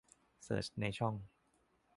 [0.43, 1.15] เสิร์ชในช่อง